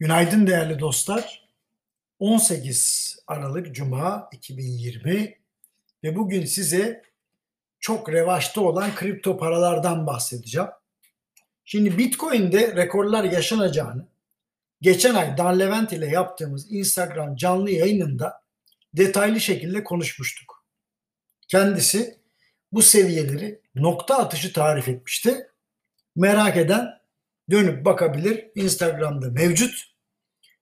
[0.00, 1.48] Günaydın değerli dostlar.
[2.18, 5.38] 18 Aralık Cuma 2020
[6.04, 7.02] ve bugün size
[7.80, 10.68] çok revaçta olan kripto paralardan bahsedeceğim.
[11.64, 14.08] Şimdi Bitcoin'de rekorlar yaşanacağını
[14.80, 18.42] geçen ay Dan Levent ile yaptığımız Instagram canlı yayınında
[18.94, 20.64] detaylı şekilde konuşmuştuk.
[21.48, 22.18] Kendisi
[22.72, 25.50] bu seviyeleri nokta atışı tarif etmişti.
[26.16, 26.98] Merak eden
[27.50, 28.50] dönüp bakabilir.
[28.54, 29.97] Instagram'da mevcut.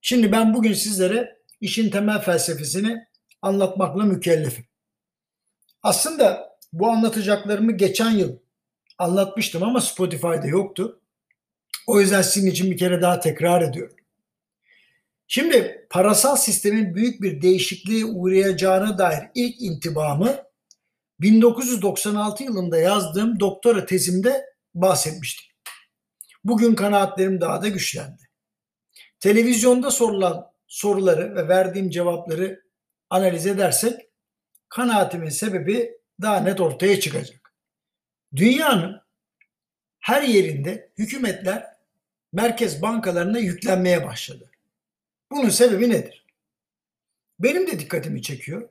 [0.00, 3.06] Şimdi ben bugün sizlere işin temel felsefesini
[3.42, 4.64] anlatmakla mükellefim.
[5.82, 8.38] Aslında bu anlatacaklarımı geçen yıl
[8.98, 11.00] anlatmıştım ama Spotify'da yoktu.
[11.86, 13.96] O yüzden sizin için bir kere daha tekrar ediyorum.
[15.26, 20.36] Şimdi parasal sistemin büyük bir değişikliğe uğrayacağına dair ilk intibamı
[21.20, 25.46] 1996 yılında yazdığım doktora tezimde bahsetmiştim.
[26.44, 28.27] Bugün kanaatlerim daha da güçlendi.
[29.20, 32.62] Televizyonda sorulan soruları ve verdiğim cevapları
[33.10, 34.08] analiz edersek
[34.68, 37.52] kanaatimin sebebi daha net ortaya çıkacak.
[38.36, 39.00] Dünyanın
[40.00, 41.76] her yerinde hükümetler
[42.32, 44.50] merkez bankalarına yüklenmeye başladı.
[45.30, 46.26] Bunun sebebi nedir?
[47.38, 48.68] Benim de dikkatimi çekiyor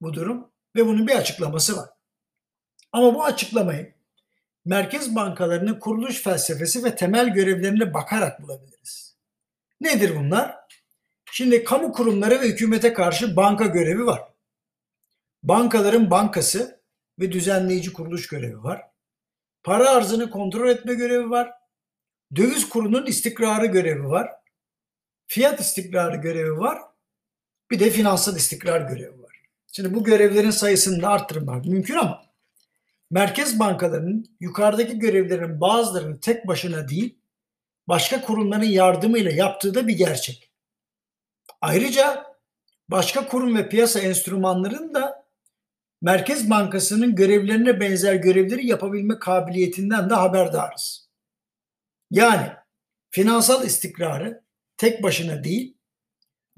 [0.00, 1.88] bu durum ve bunun bir açıklaması var.
[2.92, 3.94] Ama bu açıklamayı
[4.64, 9.15] merkez bankalarının kuruluş felsefesi ve temel görevlerine bakarak bulabiliriz.
[9.80, 10.56] Nedir bunlar?
[11.32, 14.22] Şimdi kamu kurumları ve hükümete karşı banka görevi var.
[15.42, 16.80] Bankaların bankası
[17.20, 18.82] ve düzenleyici kuruluş görevi var.
[19.62, 21.50] Para arzını kontrol etme görevi var.
[22.36, 24.30] Döviz kurunun istikrarı görevi var.
[25.26, 26.78] Fiyat istikrarı görevi var.
[27.70, 29.42] Bir de finansal istikrar görevi var.
[29.72, 32.22] Şimdi bu görevlerin sayısını da arttırmak mümkün ama
[33.10, 37.18] merkez bankalarının yukarıdaki görevlerin bazılarını tek başına değil,
[37.88, 40.50] başka kurumların yardımıyla yaptığı da bir gerçek.
[41.60, 42.26] Ayrıca
[42.88, 45.26] başka kurum ve piyasa enstrümanlarının da
[46.02, 51.08] Merkez Bankası'nın görevlerine benzer görevleri yapabilme kabiliyetinden de haberdarız.
[52.10, 52.52] Yani
[53.10, 54.44] finansal istikrarı
[54.76, 55.76] tek başına değil,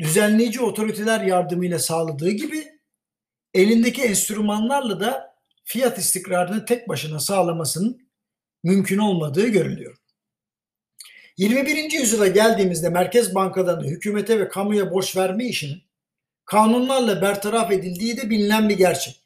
[0.00, 2.80] düzenleyici otoriteler yardımıyla sağladığı gibi
[3.54, 8.10] elindeki enstrümanlarla da fiyat istikrarını tek başına sağlamasının
[8.64, 9.96] mümkün olmadığı görülüyor.
[11.38, 11.92] 21.
[11.92, 15.82] yüzyıla geldiğimizde merkez bankalarının hükümete ve kamuya borç verme işinin
[16.44, 19.20] kanunlarla bertaraf edildiği de bilinen bir gerçek.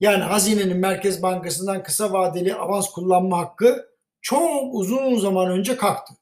[0.00, 3.88] Yani hazinenin Merkez Bankası'ndan kısa vadeli avans kullanma hakkı
[4.20, 6.14] çok uzun zaman önce kalktı.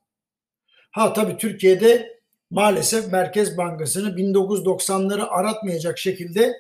[0.91, 2.21] Ha tabii Türkiye'de
[2.51, 6.53] maalesef Merkez Bankası'nı 1990'ları aratmayacak şekilde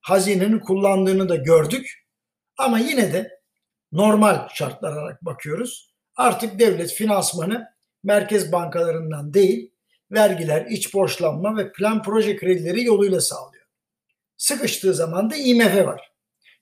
[0.00, 2.06] hazinenin kullandığını da gördük.
[2.56, 3.40] Ama yine de
[3.92, 5.87] normal şartlar olarak bakıyoruz.
[6.18, 7.68] Artık devlet finansmanı
[8.02, 9.70] merkez bankalarından değil,
[10.10, 13.64] vergiler, iç borçlanma ve plan proje kredileri yoluyla sağlıyor.
[14.36, 16.12] Sıkıştığı zaman da IMF var.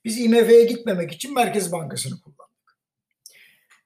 [0.05, 2.79] Biz IMF'ye gitmemek için Merkez Bankası'nı kullandık.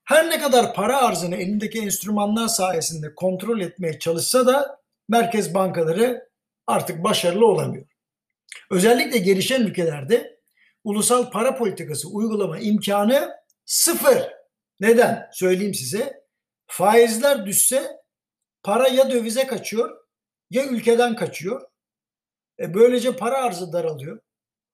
[0.05, 6.29] Her ne kadar para arzını elindeki enstrümanlar sayesinde kontrol etmeye çalışsa da merkez bankaları
[6.67, 7.87] artık başarılı olamıyor.
[8.71, 10.41] Özellikle gelişen ülkelerde
[10.85, 13.31] ulusal para politikası uygulama imkanı
[13.65, 14.40] sıfır.
[14.81, 15.29] Neden?
[15.33, 16.25] Söyleyeyim size.
[16.67, 18.01] Faizler düşse
[18.63, 20.01] para ya dövize kaçıyor
[20.51, 21.63] ya ülkeden kaçıyor.
[22.61, 24.21] E böylece para arzı daralıyor.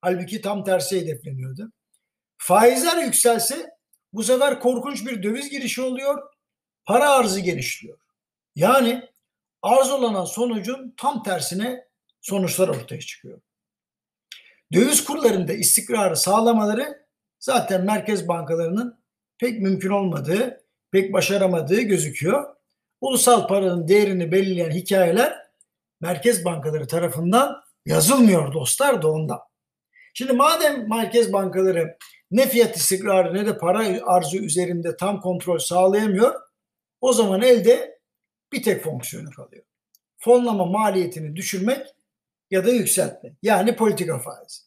[0.01, 1.71] Halbuki tam tersi hedefleniyordu.
[2.37, 3.69] Faizler yükselse
[4.13, 6.33] bu sefer korkunç bir döviz girişi oluyor.
[6.85, 7.99] Para arzı genişliyor.
[8.55, 9.09] Yani
[9.61, 11.87] arz olanan sonucun tam tersine
[12.21, 13.41] sonuçlar ortaya çıkıyor.
[14.73, 17.07] Döviz kurlarında istikrarı sağlamaları
[17.39, 18.99] zaten merkez bankalarının
[19.39, 22.55] pek mümkün olmadığı, pek başaramadığı gözüküyor.
[23.01, 25.47] Ulusal paranın değerini belirleyen hikayeler
[26.01, 29.39] merkez bankaları tarafından yazılmıyor dostlar da ondan.
[30.13, 31.97] Şimdi madem merkez bankaları
[32.31, 36.35] ne fiyat istikrarı ne de para arzı üzerinde tam kontrol sağlayamıyor,
[37.01, 37.99] o zaman elde
[38.53, 39.63] bir tek fonksiyonu kalıyor.
[40.17, 41.87] Fonlama maliyetini düşürmek
[42.51, 43.33] ya da yükseltme.
[43.41, 44.61] Yani politika faizi.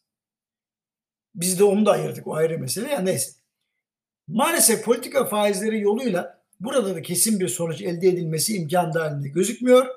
[1.35, 3.40] Biz de onu da ayırdık o ayrı mesele ya neyse.
[4.27, 9.87] Maalesef politika faizleri yoluyla burada da kesin bir sonuç elde edilmesi imkan dahilinde gözükmüyor.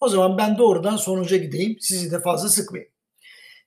[0.00, 1.76] O zaman ben doğrudan sonuca gideyim.
[1.80, 2.92] Sizi de fazla sıkmayayım.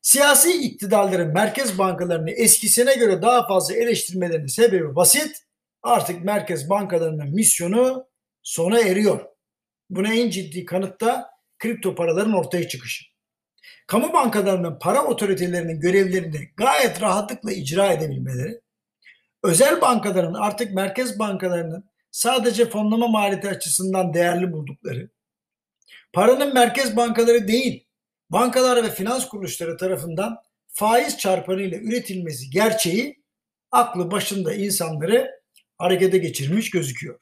[0.01, 5.37] Siyasi iktidarların merkez bankalarını eskisine göre daha fazla eleştirmelerinin sebebi basit.
[5.83, 8.07] Artık merkez bankalarının misyonu
[8.43, 9.25] sona eriyor.
[9.89, 11.29] Buna en ciddi kanıt da
[11.59, 13.05] kripto paraların ortaya çıkışı
[13.87, 18.61] kamu bankalarının para otoritelerinin görevlerini gayet rahatlıkla icra edebilmeleri,
[19.47, 25.09] özel bankaların artık merkez bankalarının sadece fonlama maliyeti açısından değerli buldukları,
[26.13, 27.87] Paranın merkez bankaları değil,
[28.29, 33.23] bankalar ve finans kuruluşları tarafından faiz çarpanıyla üretilmesi gerçeği
[33.71, 35.41] aklı başında insanları
[35.77, 37.19] harekete geçirmiş gözüküyor.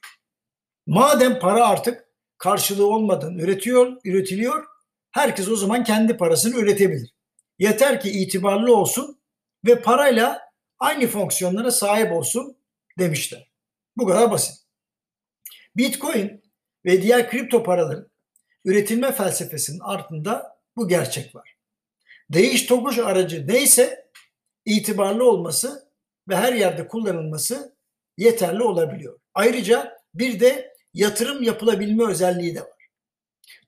[0.87, 2.05] Madem para artık
[2.37, 4.65] karşılığı olmadan üretiyor, üretiliyor,
[5.11, 7.13] herkes o zaman kendi parasını üretebilir.
[7.59, 9.19] Yeter ki itibarlı olsun
[9.65, 10.41] ve parayla
[10.79, 12.57] aynı fonksiyonlara sahip olsun
[12.99, 13.51] demişler.
[13.97, 14.65] Bu kadar basit.
[15.77, 16.43] Bitcoin
[16.85, 18.09] ve diğer kripto paraların
[18.65, 21.55] üretilme felsefesinin ardında bu gerçek var.
[22.29, 24.11] Değiş tokuş aracı neyse
[24.65, 25.89] itibarlı olması
[26.29, 27.75] ve her yerde kullanılması
[28.17, 29.19] yeterli olabiliyor.
[29.33, 32.89] Ayrıca bir de yatırım yapılabilme özelliği de var.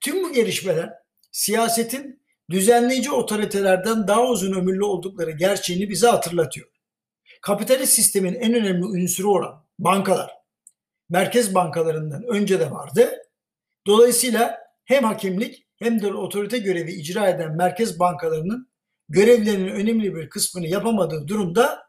[0.00, 0.92] Tüm bu gelişmeler
[1.32, 6.68] siyasetin düzenleyici otoritelerden daha uzun ömürlü oldukları gerçeğini bize hatırlatıyor.
[7.42, 10.30] Kapitalist sistemin en önemli unsuru olan bankalar,
[11.08, 13.10] merkez bankalarından önce de vardı.
[13.86, 18.68] Dolayısıyla hem hakimlik hem de otorite görevi icra eden merkez bankalarının
[19.08, 21.88] görevlerinin önemli bir kısmını yapamadığı durumda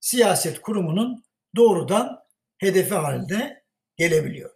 [0.00, 1.24] siyaset kurumunun
[1.56, 2.24] doğrudan
[2.58, 3.62] hedefi haline
[3.96, 4.50] gelebiliyor.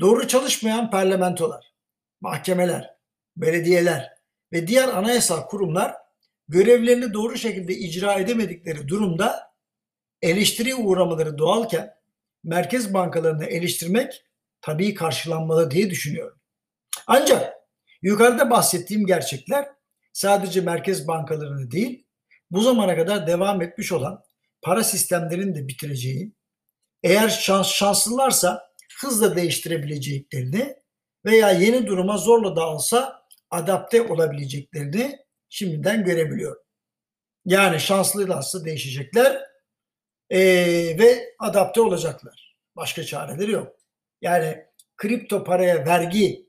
[0.00, 1.74] Doğru çalışmayan parlamentolar,
[2.20, 2.94] mahkemeler,
[3.36, 4.12] belediyeler
[4.52, 5.94] ve diğer anayasal kurumlar
[6.48, 9.53] görevlerini doğru şekilde icra edemedikleri durumda
[10.24, 11.94] eleştiri uğramaları doğalken
[12.44, 14.24] merkez bankalarını eleştirmek
[14.60, 16.40] tabii karşılanmalı diye düşünüyorum.
[17.06, 17.54] Ancak
[18.02, 19.68] yukarıda bahsettiğim gerçekler
[20.12, 22.06] sadece merkez bankalarını değil,
[22.50, 24.22] bu zamana kadar devam etmiş olan
[24.62, 26.32] para sistemlerinin de bitireceği,
[27.02, 28.70] eğer şans, şanslılarsa
[29.00, 30.76] hızla değiştirebileceklerini
[31.24, 35.18] veya yeni duruma zorla da olsa adapte olabileceklerini
[35.48, 36.62] şimdiden görebiliyorum.
[37.44, 39.53] Yani şanslılarsa değişecekler
[40.30, 40.40] ee,
[40.98, 42.56] ve adapte olacaklar.
[42.76, 43.76] Başka çareleri yok.
[44.20, 44.64] Yani
[44.96, 46.46] kripto paraya vergi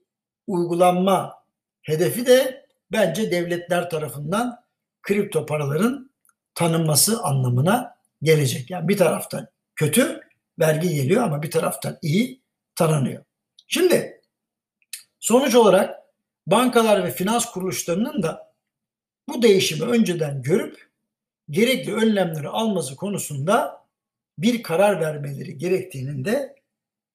[0.47, 1.43] uygulanma
[1.81, 4.65] hedefi de bence devletler tarafından
[5.01, 6.11] kripto paraların
[6.55, 8.69] tanınması anlamına gelecek.
[8.69, 10.21] Yani bir taraftan kötü
[10.59, 12.41] vergi geliyor ama bir taraftan iyi
[12.75, 13.23] tanınıyor.
[13.67, 14.21] Şimdi
[15.19, 15.99] sonuç olarak
[16.47, 18.53] bankalar ve finans kuruluşlarının da
[19.27, 20.89] bu değişimi önceden görüp
[21.49, 23.85] gerekli önlemleri alması konusunda
[24.37, 26.55] bir karar vermeleri gerektiğinin de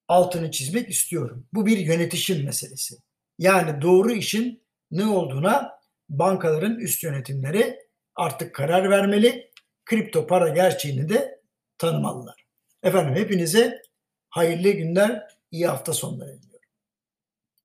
[0.07, 1.47] altını çizmek istiyorum.
[1.53, 2.95] Bu bir yönetişim meselesi.
[3.39, 5.79] Yani doğru işin ne olduğuna
[6.09, 7.79] bankaların üst yönetimleri
[8.15, 9.51] artık karar vermeli.
[9.85, 11.41] Kripto para gerçeğini de
[11.77, 12.45] tanımalılar.
[12.83, 13.81] Efendim hepinize
[14.29, 16.50] hayırlı günler, iyi hafta sonları.